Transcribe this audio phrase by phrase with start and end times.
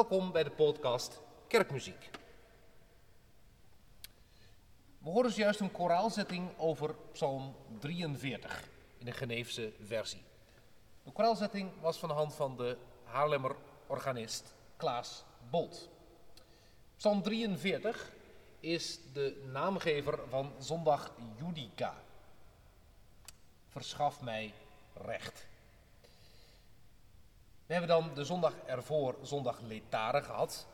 [0.00, 2.10] Welkom bij de podcast Kerkmuziek.
[4.98, 10.22] We horen juist een koraalzetting over Psalm 43 in de Geneefse versie.
[11.02, 13.56] De koraalzetting was van de hand van de Haarlemmer
[13.86, 15.88] organist Klaas Bolt.
[16.96, 18.12] Psalm 43
[18.60, 21.94] is de naamgever van zondag Judica.
[23.68, 24.54] Verschaf mij
[24.94, 25.49] recht.
[27.70, 30.66] We hebben dan de zondag ervoor, zondag Letare gehad.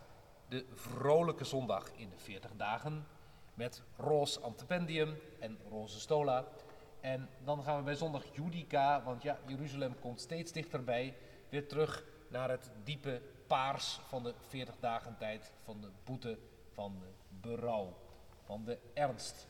[0.49, 3.07] De vrolijke zondag in de 40 dagen.
[3.55, 6.45] Met roze antependium en roze stola.
[7.01, 11.17] En dan gaan we bij zondag Judica, want ja, Jeruzalem komt steeds dichterbij.
[11.49, 15.53] Weer terug naar het diepe paars van de 40 dagen tijd.
[15.65, 16.39] Van de boete,
[16.73, 17.97] van de berouw,
[18.45, 19.47] van de ernst.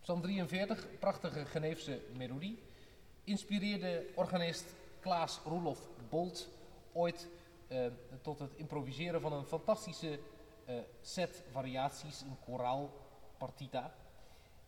[0.00, 2.62] Psalm 43, prachtige Geneefse melodie.
[3.24, 6.48] Inspireerde organist Klaas Roelof Bolt
[6.92, 7.28] ooit
[7.68, 7.86] eh,
[8.22, 10.20] tot het improviseren van een fantastische
[10.64, 13.94] eh, set variaties, een koraalpartita.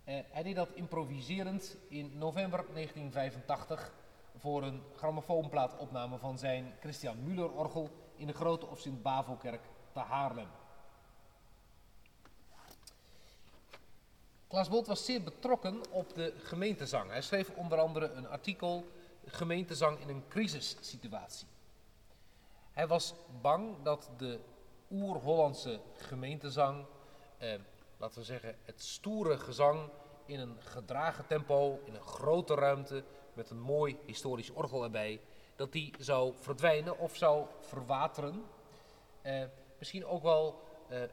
[0.04, 3.92] Uh, hij deed dat improviserend in november 1985
[4.36, 10.48] voor een grammofoonplaatopname van zijn Christian Müller orgel in de Grote of Sint-Bavelkerk te Haarlem.
[14.48, 17.10] Klaas Bolt was zeer betrokken op de gemeentezang.
[17.10, 18.84] Hij schreef onder andere een artikel
[19.26, 21.46] gemeentezang in een crisissituatie.
[22.72, 24.40] Hij was bang dat de
[24.90, 26.84] oer-Hollandse gemeentezang,
[27.38, 27.54] eh,
[27.96, 29.90] laten we zeggen het stoere gezang
[30.24, 35.20] in een gedragen tempo, in een grote ruimte, met een mooi historisch orgel erbij,
[35.56, 38.44] dat die zou verdwijnen of zou verwateren.
[39.22, 39.44] Eh,
[39.78, 41.10] misschien ook wel eh, eh,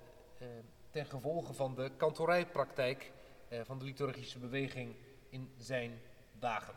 [0.90, 3.12] ten gevolge van de kantorijpraktijk
[3.47, 4.95] eh, van de liturgische beweging
[5.30, 6.01] in zijn
[6.40, 6.74] dagen.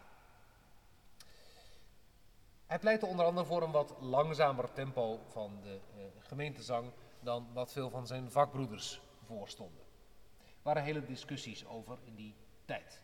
[2.66, 7.72] Hij pleitte onder andere voor een wat langzamer tempo van de uh, gemeentezang dan wat
[7.72, 9.80] veel van zijn vakbroeders voorstonden.
[10.38, 12.34] Er waren hele discussies over in die
[12.64, 13.00] tijd.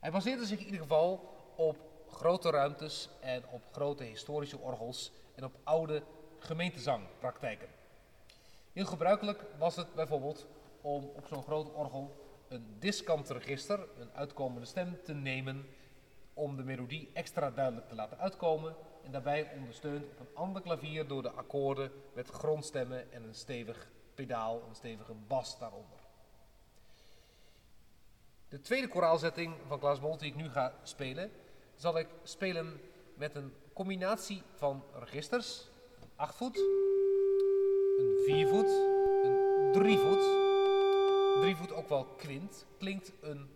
[0.00, 1.76] Hij baseerde zich in ieder geval op
[2.08, 6.02] grote ruimtes en op grote historische orgels en op oude
[6.38, 7.68] gemeentezangpraktijken.
[8.72, 10.46] Heel gebruikelijk was het bijvoorbeeld
[10.80, 15.66] om op zo'n groot orgel een diskantregister, een uitkomende stem, te nemen
[16.34, 21.06] om de melodie extra duidelijk te laten uitkomen en daarbij ondersteund op een ander klavier
[21.06, 25.98] door de akkoorden met grondstemmen en een stevig pedaal, een stevige bas daaronder.
[28.48, 31.30] De tweede koraalzetting van Klaas Bolt die ik nu ga spelen,
[31.74, 32.80] zal ik spelen
[33.14, 35.68] met een combinatie van registers,
[36.00, 36.56] een 8 voet,
[37.98, 38.70] een 4 voet,
[39.24, 40.48] een 3 voet.
[41.40, 43.50] 3 voet ook wel kwint, klinkt een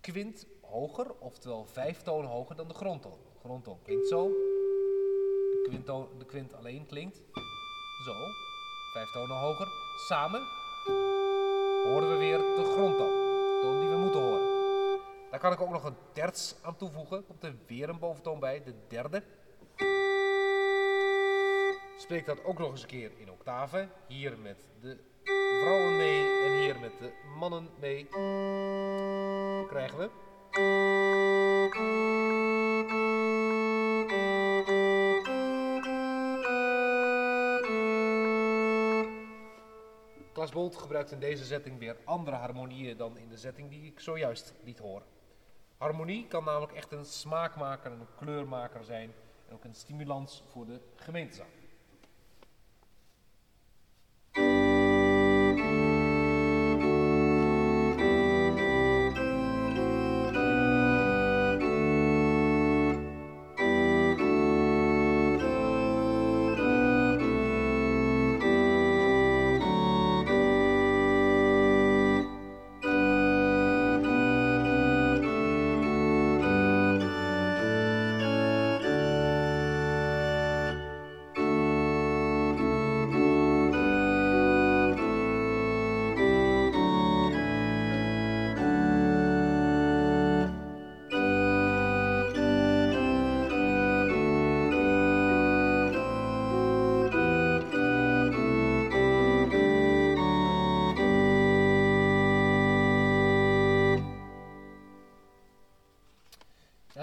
[0.00, 3.18] kwint hoger, oftewel vijf tonen hoger dan de grondtoon.
[3.32, 4.28] De grondtoon klinkt zo.
[4.28, 7.16] De, kwinttoon, de kwint alleen klinkt
[8.04, 8.14] zo.
[8.92, 9.68] Vijf tonen hoger.
[10.08, 10.42] Samen
[11.84, 13.08] horen we weer de grondtoon.
[13.08, 14.56] De toon die we moeten horen.
[15.30, 17.26] Daar kan ik ook nog een terts aan toevoegen.
[17.26, 19.22] Komt er weer een boventoon bij, de derde.
[21.96, 23.90] Spreek dat ook nog eens een keer in octaven.
[24.08, 24.98] Hier met de
[25.62, 28.04] vrouwen mee en hier met de mannen mee.
[29.66, 30.27] Krijgen we.
[40.32, 44.00] Klaas Bolt gebruikt in deze zetting weer andere harmonieën dan in de zetting die ik
[44.00, 45.06] zojuist liet horen.
[45.76, 49.12] Harmonie kan namelijk echt een smaakmaker en een kleurmaker zijn
[49.48, 51.57] en ook een stimulans voor de gemeentezang.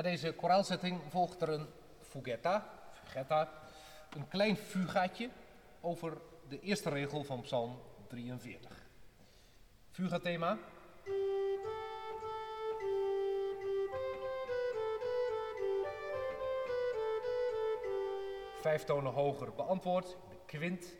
[0.05, 1.67] Deze koraalzetting volgt er een
[2.01, 2.69] fugetta,
[4.09, 5.29] een klein fugaatje
[5.81, 6.17] over
[6.47, 8.87] de eerste regel van Psalm 43.
[9.91, 10.57] Fugathema.
[18.61, 20.95] vijf tonen hoger beantwoord, de kwint.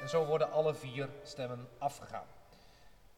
[0.00, 2.26] En zo worden alle vier stemmen afgegaan.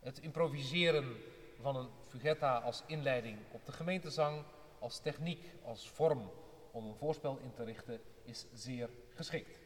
[0.04, 1.16] Het improviseren
[1.60, 4.44] van een fugetta als inleiding op de gemeentezang,
[4.78, 6.30] als techniek, als vorm
[6.72, 9.63] om een voorspel in te richten, is zeer geschikt.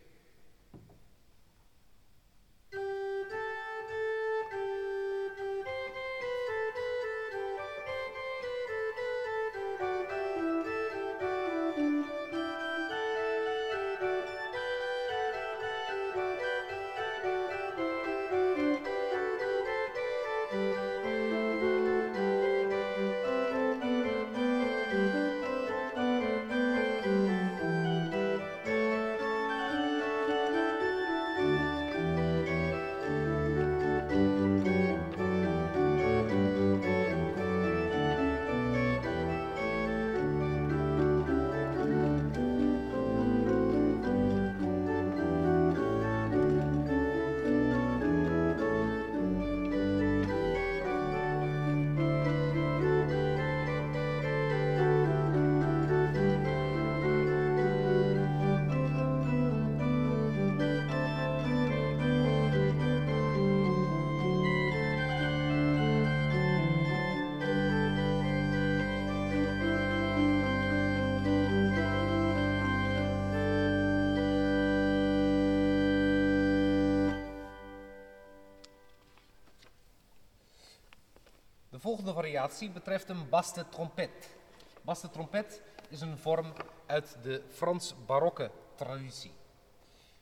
[81.79, 84.37] De volgende variatie betreft een baste trompet.
[84.83, 86.53] Baste trompet is een vorm
[86.87, 89.33] uit de Frans-barokke traditie.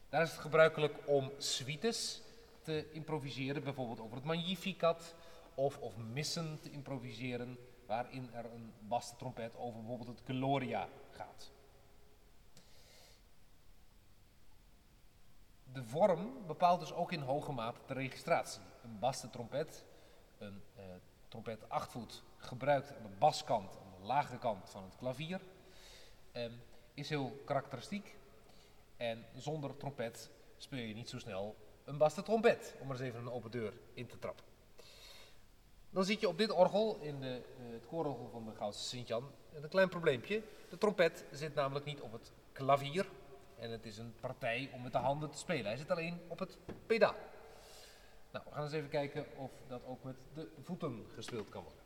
[0.09, 2.23] Daar is het gebruikelijk om suites
[2.63, 5.15] te improviseren, bijvoorbeeld over het Magnificat,
[5.55, 11.51] of, of missen te improviseren, waarin er een baste trompet over bijvoorbeeld het Gloria gaat.
[15.73, 18.63] De vorm bepaalt dus ook in hoge mate de registratie.
[18.83, 19.85] Een baste trompet,
[20.39, 20.85] een uh,
[21.29, 25.41] trompet 8 voet, gebruikt aan de baskant, aan de lage kant van het klavier,
[26.33, 26.51] eh,
[26.95, 28.17] is heel karakteristiek.
[28.97, 31.57] En zonder trompet speel je niet zo snel
[31.87, 34.45] een basse trompet, om er eens even een open deur in te trappen.
[35.91, 39.31] Dan zit je op dit orgel, in de, uh, het koororgel van de Goudse Sint-Jan,
[39.53, 40.43] een klein probleempje.
[40.69, 43.07] De trompet zit namelijk niet op het klavier
[43.59, 45.65] en het is een partij om met de handen te spelen.
[45.67, 47.15] Hij zit alleen op het pedaal.
[48.33, 51.85] Nou, we gaan eens even kijken of dat ook met de voeten gespeeld kan worden.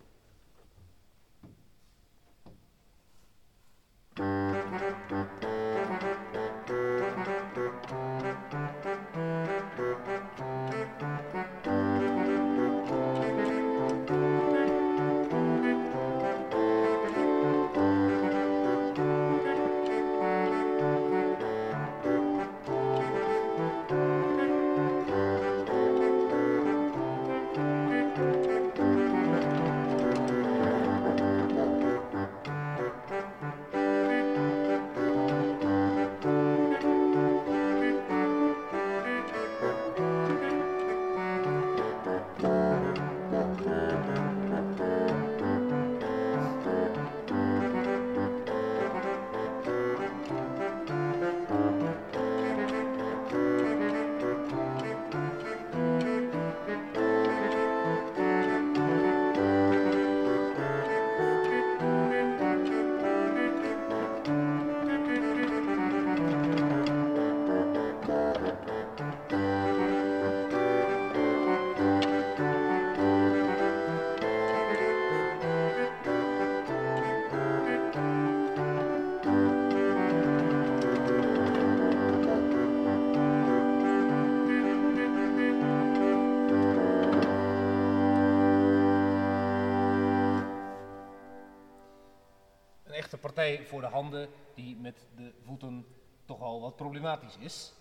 [93.48, 95.86] Voor de handen die met de voeten
[96.24, 97.72] toch al wat problematisch is.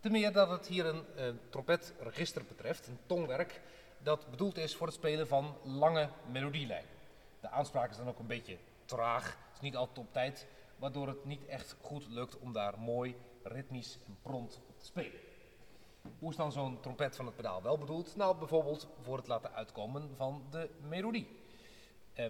[0.00, 3.60] Ten meer dat het hier een uh, trompetregister betreft, een tongwerk,
[3.98, 6.90] dat bedoeld is voor het spelen van lange melodielijnen.
[7.40, 10.46] De aanspraak is dan ook een beetje traag, het is niet altijd op tijd,
[10.76, 15.20] waardoor het niet echt goed lukt om daar mooi, ritmisch en prompt op te spelen.
[16.18, 18.16] Hoe is dan zo'n trompet van het pedaal wel bedoeld?
[18.16, 21.28] Nou, bijvoorbeeld voor het laten uitkomen van de melodie.
[22.12, 22.26] Eh,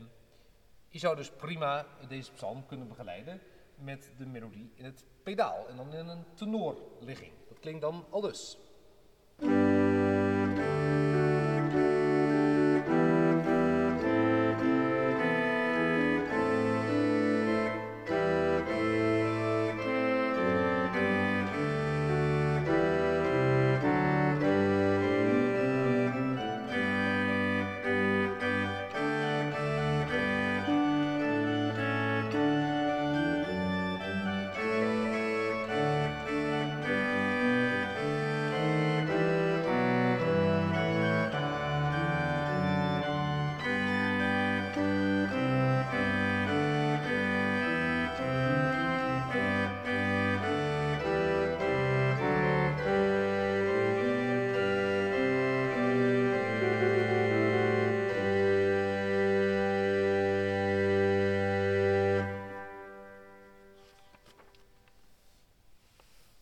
[0.94, 3.40] je zou dus prima deze psalm kunnen begeleiden
[3.74, 7.32] met de melodie in het pedaal en dan in een tenorligging.
[7.48, 8.58] Dat klinkt dan al dus.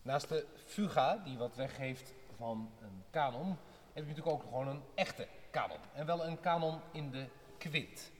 [0.02, 3.48] Naast de fuga, die wat weggeeft van een kanon,
[3.92, 5.78] heb je natuurlijk ook gewoon een echte kanon.
[5.94, 7.26] En wel een kanon in de
[7.58, 8.10] kwint.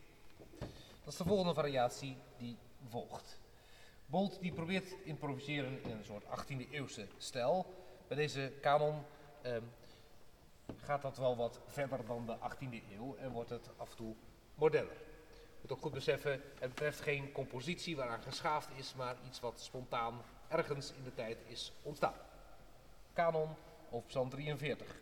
[1.05, 2.57] Dat is de volgende variatie die
[2.89, 3.41] volgt.
[4.07, 7.75] Bolt die probeert te improviseren in een soort 18e eeuwse stijl.
[8.09, 9.03] Bij deze kanon
[9.43, 9.63] ehm,
[10.77, 14.15] gaat dat wel wat verder dan de 18e eeuw en wordt het af en toe
[14.55, 14.97] moderner.
[15.33, 19.61] Je moet ook goed beseffen, het betreft geen compositie waaraan geschaafd is, maar iets wat
[19.61, 20.23] spontaan
[20.53, 22.15] ergens in de tijd is ontstaan.
[23.13, 23.49] Kanon
[23.91, 25.02] of Psalm 43.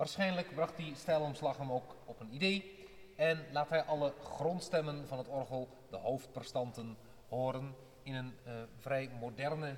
[0.00, 5.18] Waarschijnlijk bracht die stijlomslag hem ook op een idee en laat hij alle grondstemmen van
[5.18, 6.96] het orgel, de hoofdprestanten,
[7.28, 9.76] horen in een uh, vrij moderne,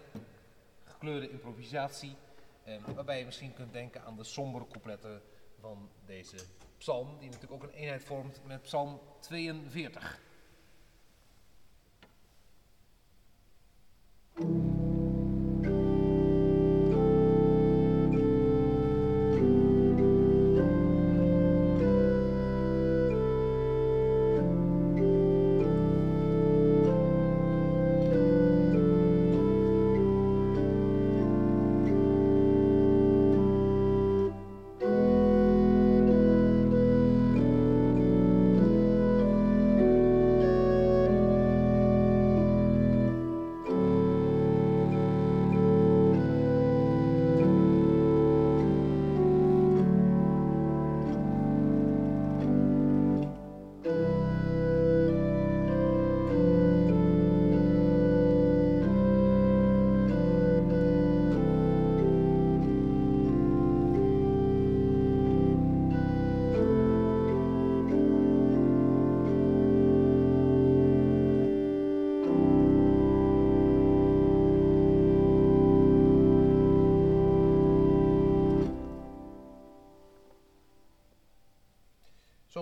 [0.85, 2.17] gekleurde improvisatie,
[2.64, 5.23] eh, waarbij je misschien kunt denken aan de sombere coupletten
[5.61, 6.37] van deze
[6.79, 10.21] psalm, die natuurlijk ook een eenheid vormt met psalm 42.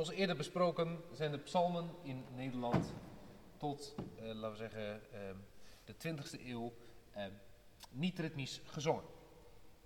[0.01, 2.93] Zoals eerder besproken zijn de psalmen in Nederland
[3.57, 5.21] tot, eh, laten we zeggen, eh,
[5.85, 6.73] de 20e eeuw
[7.13, 7.25] eh,
[7.91, 9.05] niet ritmisch gezongen.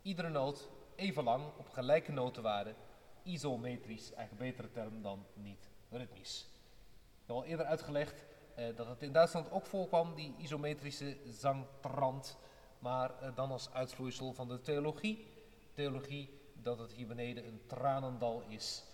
[0.03, 2.75] Iedere noot even lang op gelijke notenwaarde,
[3.23, 6.41] isometrisch, eigenlijk betere term dan niet ritmisch.
[6.41, 12.39] Ik heb al eerder uitgelegd eh, dat het in Duitsland ook voorkwam, die isometrische zangtrand,
[12.79, 15.27] maar dan als uitvloeisel van de theologie.
[15.73, 18.85] Theologie dat het hier beneden een tranendal is.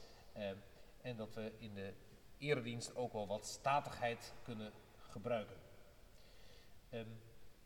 [1.03, 1.93] En dat we in de
[2.39, 4.73] eredienst ook wel wat statigheid kunnen
[5.09, 5.57] gebruiken.
[6.93, 7.21] Um,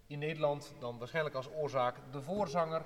[0.07, 2.85] in Nederland dan waarschijnlijk als oorzaak de voorzanger,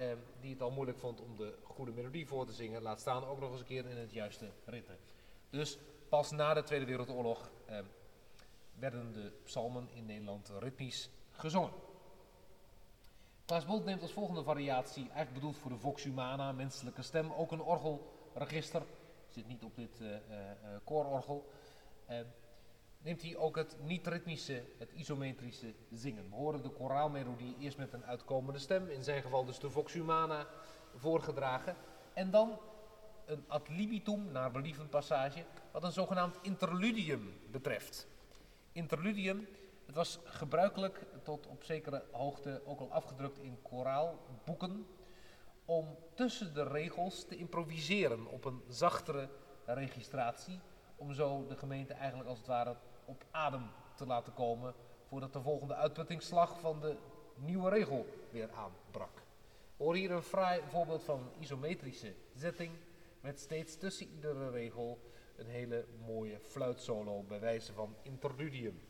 [0.00, 3.24] um, die het al moeilijk vond om de goede melodie voor te zingen, laat staan
[3.24, 4.96] ook nog eens een keer in het juiste ritme.
[5.50, 7.86] Dus pas na de Tweede Wereldoorlog um,
[8.74, 11.72] werden de psalmen in Nederland ritmisch gezongen.
[13.44, 17.52] Klaas Bolt neemt als volgende variatie, eigenlijk bedoeld voor de vox humana, menselijke stem, ook
[17.52, 18.82] een orgelregister.
[19.36, 20.18] Zit niet op dit uh, uh,
[20.84, 21.50] koororgel.
[22.98, 26.28] neemt hij ook het niet-ritmische, het isometrische zingen.
[26.28, 29.92] We horen de koraalmelodie eerst met een uitkomende stem, in zijn geval dus de vox
[29.92, 30.46] humana,
[30.94, 31.76] voorgedragen.
[32.12, 32.58] En dan
[33.26, 38.08] een ad libitum, naar believen passage, wat een zogenaamd interludium betreft.
[38.72, 39.48] Interludium,
[39.86, 44.86] het was gebruikelijk tot op zekere hoogte ook al afgedrukt in koraalboeken,
[45.66, 49.28] om tussen de regels te improviseren op een zachtere
[49.64, 50.60] registratie,
[50.96, 54.74] om zo de gemeente eigenlijk als het ware op adem te laten komen
[55.08, 56.96] voordat de volgende uitputtingsslag van de
[57.34, 59.22] nieuwe regel weer aanbrak.
[59.76, 62.72] Horen hier een fraai voorbeeld van isometrische zetting
[63.20, 64.98] met steeds tussen iedere regel
[65.36, 68.80] een hele mooie fluitsolo bij wijze van interludium.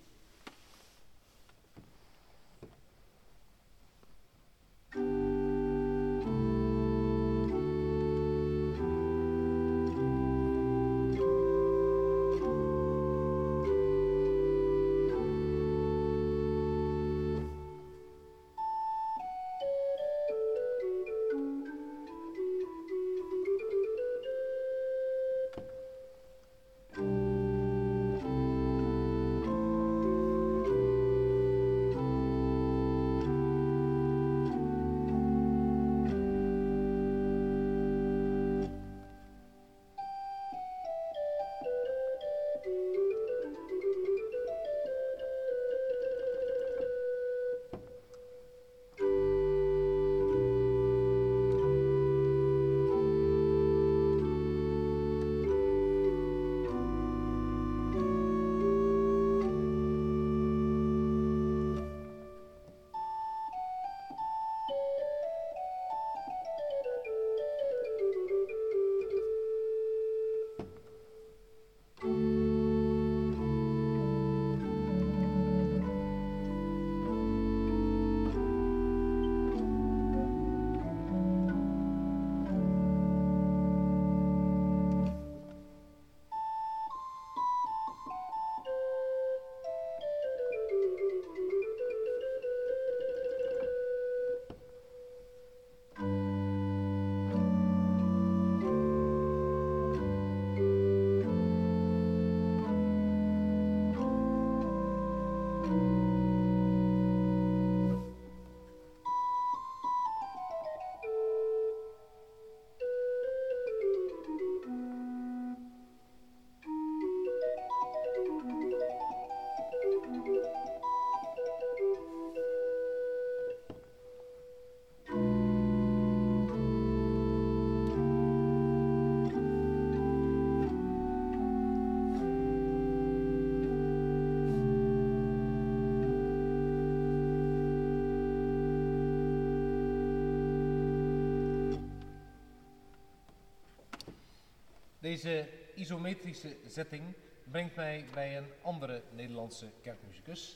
[145.06, 147.02] Deze isometrische zetting
[147.50, 150.54] brengt mij bij een andere Nederlandse kerkmuzikus,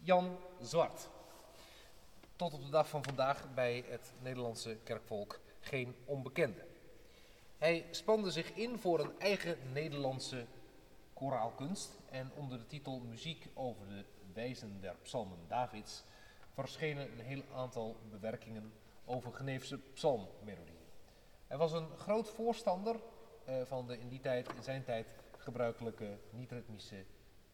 [0.00, 1.08] Jan Zwart.
[2.36, 6.66] Tot op de dag van vandaag bij het Nederlandse kerkvolk geen onbekende.
[7.58, 10.46] Hij spande zich in voor een eigen Nederlandse
[11.14, 16.02] koraalkunst en onder de titel Muziek over de wijzen der psalmen Davids
[16.54, 18.72] verschenen een heel aantal bewerkingen
[19.04, 20.78] over Geneefse psalmmelodieën.
[21.46, 22.96] Hij was een groot voorstander
[23.64, 27.04] van de in die tijd, in zijn tijd, gebruikelijke niet-ritmische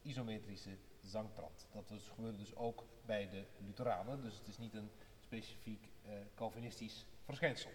[0.02, 1.66] isometrische zangtrand.
[1.72, 6.12] Dat was, gebeurde dus ook bij de Lutheranen, dus het is niet een specifiek uh,
[6.34, 7.70] Calvinistisch verschijnsel.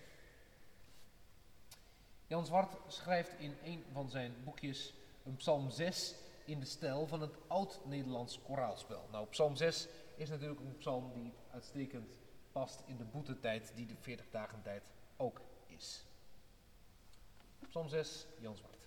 [2.27, 7.21] Jan Zwart schrijft in een van zijn boekjes een psalm 6 in de stijl van
[7.21, 9.07] het oud-Nederlands koraalspel.
[9.11, 12.09] Nou, psalm 6 is natuurlijk een psalm die uitstekend
[12.51, 14.83] past in de boetetijd die de 40 dagen tijd
[15.17, 16.05] ook is.
[17.71, 18.80] Psalm 6, Jan.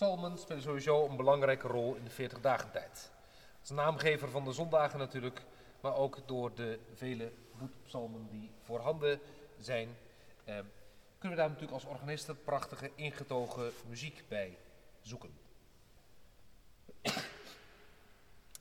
[0.00, 3.10] Psalmen spelen sowieso een belangrijke rol in de 40 dagen tijd.
[3.60, 5.42] Als naamgever van de zondagen natuurlijk,
[5.80, 9.20] maar ook door de vele boetpsalmen die voorhanden
[9.58, 9.96] zijn,
[10.44, 10.54] eh,
[11.18, 14.58] kunnen we daar natuurlijk als organisten prachtige ingetogen muziek bij
[15.00, 15.38] zoeken.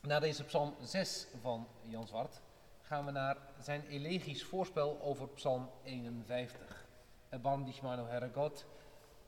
[0.01, 2.41] Na deze psalm 6 van Jan Zwart
[2.81, 6.85] gaan we naar zijn elegisch voorspel over psalm 51.
[7.29, 8.51] Erbarm dich mijn Herre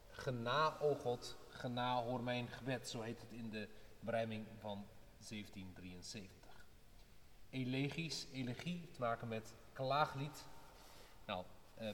[0.10, 3.68] gena, o God, gena, hoor mijn gebed, zo heet het in de
[4.00, 4.86] berijming van
[5.30, 6.66] 1773.
[7.50, 10.46] Elegisch, elegie, te maken met klaaglied.
[11.26, 11.44] Nou,
[11.76, 11.90] eh,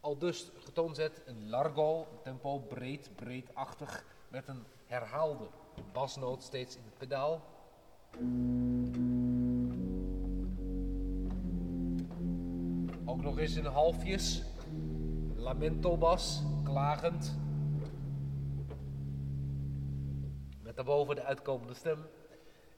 [0.00, 5.48] al dus getoonzet een largo, tempo breed, breedachtig, met een herhaalde
[5.92, 7.42] basnoot steeds in het pedaal.
[13.04, 14.42] Ook nog eens in halfjes,
[15.34, 17.36] lamento bas, klagend.
[20.78, 22.06] Daarboven de uitkomende stem,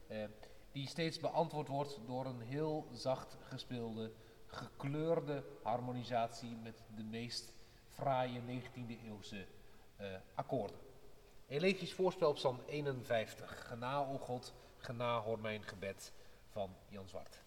[0.07, 0.25] eh,
[0.73, 4.13] die steeds beantwoord wordt door een heel zacht gespeelde,
[4.47, 7.53] gekleurde harmonisatie met de meest
[7.89, 9.47] fraaie 19e eeuwse
[9.97, 10.77] eh, akkoorden.
[11.47, 13.69] Elegisch voorspel Psalm 51.
[13.69, 16.13] Gena, o God, gena, hoor mijn gebed
[16.49, 17.43] van Jan Zwart.